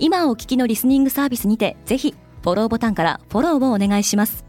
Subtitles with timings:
[0.00, 4.44] 今お聞きのリスニングサービスにてぜひフォローボタンからフォローをお願いします。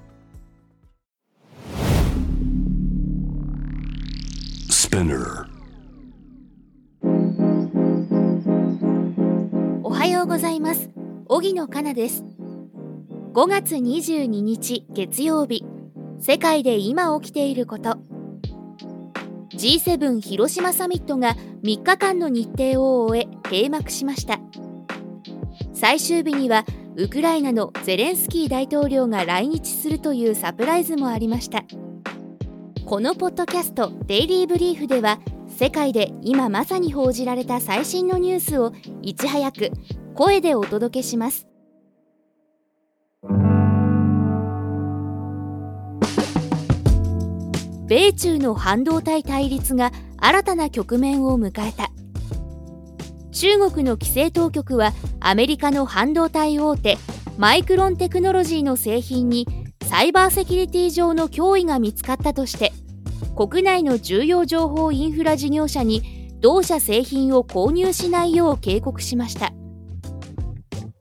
[9.83, 10.89] おはようございます。
[11.27, 12.23] 荻野かなです。
[13.33, 15.65] 5月22日月曜日
[16.19, 17.97] 世界で今起きていること。
[19.59, 24.39] G7 広島サミットが3日間の日程を終え閉幕しました
[25.79, 26.65] 最終日には
[26.97, 31.63] ウクライナのゼレンスキー大統領が来日するというサプライズもありました。
[32.85, 39.71] このポッドキャスト「デイリー・ブリーフ」では世界で今まさに報じられた最新のニュースをいち早く
[40.15, 41.47] 声でお届けします。
[47.87, 51.89] 米中の半導体対立が新たな局面を迎えた。
[53.39, 56.97] 中国の規制当局はアメリカの半導体大手
[57.37, 59.47] マイクロンテクノロジーの製品に
[59.87, 62.73] サイバーセキュリティ上の脅威が見つかったとして
[63.37, 69.53] 国内の重要情報インフラ事業者に同社製品を購入しないよう警告しました。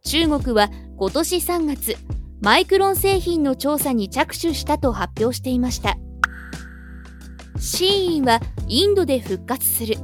[0.04, 1.96] 中国は今年3月
[2.40, 5.98] マイクロン製品の調査に着手したと発表していました。
[7.58, 9.96] シーインはインドで復活する。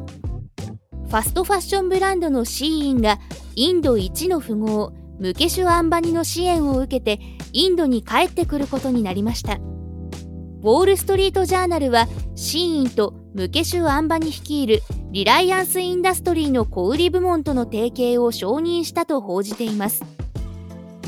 [1.15, 3.21] ファストファッションブランドのシーインが
[3.55, 9.53] インド一の富豪ムケシュ・アンバニの支援を受けてインドに帰ってくることになりました。
[9.53, 14.83] ウォール・ストリート・ジャーナルはシーインとムケシュ・アンバニ率いる
[15.13, 20.03] リライアンス・インダストリーの小売部門との提携を承認したと報じています。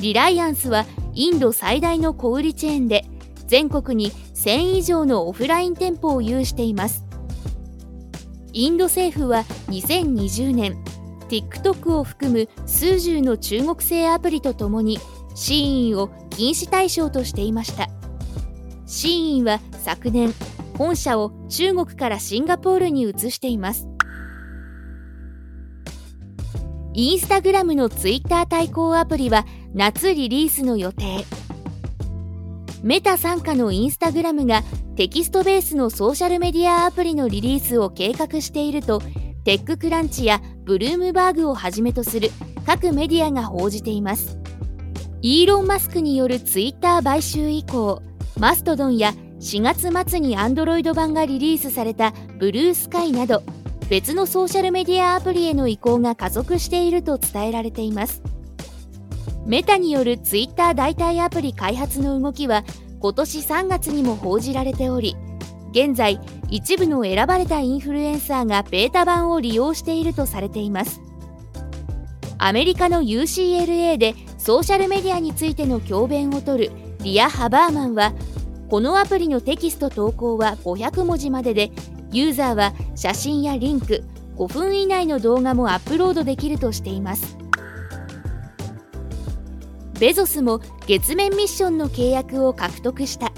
[0.01, 3.05] リライアンスはインド最大の小売チェーンで
[3.49, 7.06] 全国に1000以上のオフライン店舗を有しています。
[8.57, 10.83] インド政府は2020年
[11.29, 14.99] TikTok を含む数十の中国製アプリとともに
[15.35, 17.89] シーインを禁止対象としていました。
[18.87, 20.33] シーインは昨年
[20.79, 23.89] 本社を中国からシンガポールに移しています。
[26.95, 31.27] インスタグラムのツイッター対抗アプリは夏リリースの予定。
[32.87, 34.63] メタ傘下のインスタグラムが
[34.95, 39.01] テキストベースのソーシャルメディアアプリのリリースを計画していると
[39.43, 42.31] テッククランチやブルームバーグをはじめとする
[42.65, 44.39] 各メディアが報じています。
[45.21, 48.03] イーロン・マスクによるツイッター買収以降
[48.39, 53.43] マストドンや4月末に Android 版がリリースされたブルースカイなど
[53.91, 58.23] 別のソーシャルメディアアプリへの移行が加速していると伝えられています。
[59.47, 62.65] メタによるツイッター代替アプリ開発の動きは
[62.99, 65.17] 今年3月にも報じられており
[65.71, 71.01] 現在一部の選ばれたインフルエンサーがベータ版を利用しているとされています。
[72.39, 76.71] アメリカの UCLA でソーシャルメディアについての教鞭をとる
[77.03, 78.13] リア・ハバーマンは
[78.69, 81.71] このアプリのテキスト投稿は500文字までで
[82.13, 84.05] ユーザーは写真やリンク
[84.37, 87.46] 5分以内の動画もアップロードできるとしています。
[89.99, 93.33] ベゾスも月面ミッションの契約を獲得した。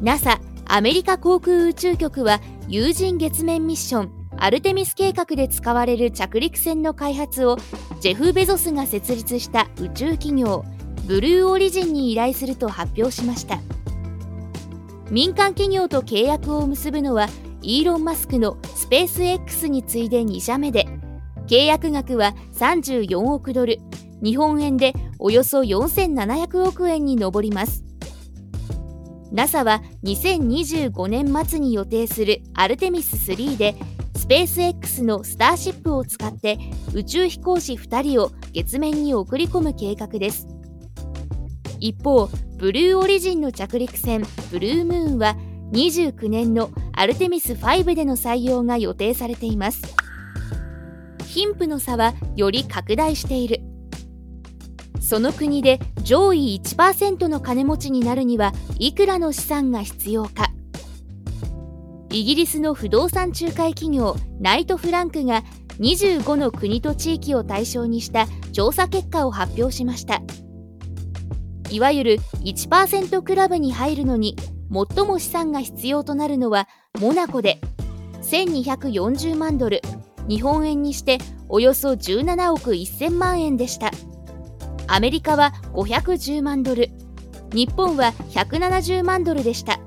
[0.00, 7.56] NASA アメリカ航空宇宙局は有人月面ミッションアルテミス計画で使われる着陸船の開発を
[8.00, 10.64] ジェフ・ベゾスが設立した宇宙企業
[11.06, 13.60] ブルーオリジンに依頼すると発表しました。
[15.10, 17.28] 民間企業と契約を結ぶのは
[17.62, 20.86] イーロン・マスクのスペース X に次いで2社目で
[21.46, 23.78] 契約額は34億ドル。
[24.22, 27.84] 日本円でおよそ4700億円に上ります。
[29.32, 33.74] NASA は2025年末に予定するアルテミス3で
[34.16, 36.58] スペース X のスターシップを使って
[36.94, 40.46] 宇宙飛行士2人を月面に送り込む計画です。
[41.78, 45.36] 一方ブルーオリジンの着陸船ブルームーンは
[45.72, 49.82] 29年のアルテミス5での採用が予定されています。
[51.26, 53.75] 貧富の差はより拡大している。
[55.06, 60.50] その国で上位1%の金持ちになるにはいくらの資産が必要か。
[62.10, 65.44] イギリスの不動産仲介企業ナイト・フランクが
[65.78, 70.22] 25の国と地域を対象にした調査結果を発表しました。
[71.70, 74.34] いわゆる1%クラブに入るのに
[74.72, 76.66] 最も資産が必要となるのは
[77.00, 77.60] モナコで
[78.22, 79.82] 1240万ドル
[80.28, 81.18] 日本円にして
[81.48, 83.92] およそ17億1000万円でした。
[84.88, 86.90] アメリカは510万ドル。
[87.52, 89.78] 日本は170万ドルでした。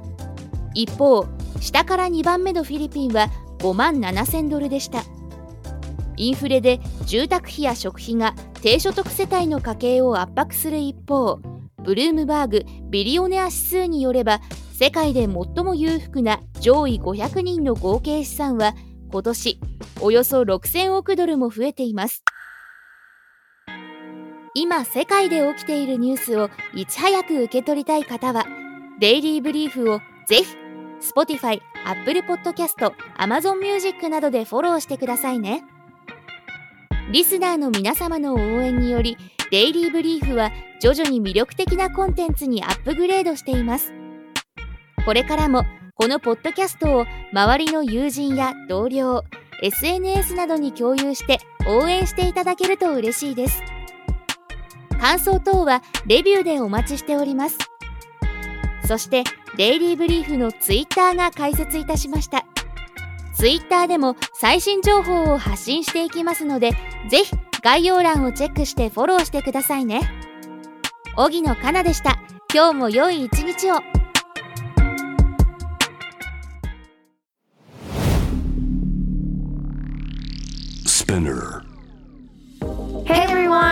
[0.73, 1.25] 一方
[1.59, 3.29] 下から2番目のフィリピンは
[3.59, 5.03] 5万7000ドルでした。
[6.17, 11.39] インフレで住宅費や食費が低所得世帯の家計を圧迫する一方
[11.81, 14.41] ブルームバーグビリオネア指数によれば
[14.73, 18.75] 世界で最も裕福な上位500人の合計資産は
[19.11, 19.59] 今年
[20.01, 22.23] およそ6000億ドルも増えています。
[24.53, 28.45] 今世界で起きているニュースをいち早く受け取りたい方は
[28.99, 30.55] デイリーブリーフをぜひ
[30.99, 35.63] Spotify、Apple Podcast、Amazon Music などでフォローしてくださいね。
[37.11, 39.17] リスナーの皆様の応援により
[39.51, 43.93] デイリーブリーフは徐々に魅力的なコンテンツにアップグレードしています。
[45.05, 45.63] これからも
[45.95, 49.23] このポッドキャストを周りの友人や同僚
[49.61, 53.63] SNS などに共有して応援していただけると嬉しいです。
[54.99, 57.57] 感想等はレビューでお待ちしております。
[58.85, 59.23] そして
[59.57, 62.45] デイリーブリーフのツイッターが開設いたしました。
[63.33, 66.71] ツイッターでも最新情報を発信していきますので
[67.09, 70.01] ぜひ概要欄をチェックしてフォローしてくださいね。
[71.15, 72.19] 荻野かなでした。
[72.53, 73.75] 今日も良い一日を。
[80.85, 81.68] Spinner.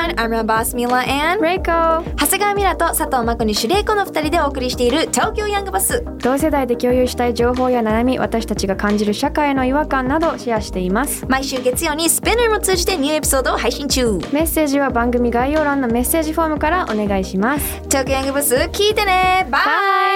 [0.08, 6.04] Everyone, I'm your boss Mila and レイコ長谷川ミラと佐藤真子にシュレイコの二人でお送りしている東京ヤングバス。
[6.20, 11.26] 同世代で共有したい情報や悩み私たちが感じる社会の違和感などをシェアしています。
[11.28, 14.14] 毎週月曜にスペナーも通じてニューエピソードを配信中。
[14.32, 17.82] メッセージは番組概要欄のメッセージフォームからお願いします。
[17.90, 19.48] 東京ヤングバス聞いてね。
[19.50, 19.60] バ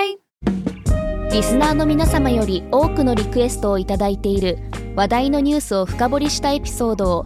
[0.05, 0.17] イ
[1.33, 4.57] リスナーの皆様より多くのリクエストをいただいている
[4.95, 7.25] 話題のニュースを深掘りしたエピソードを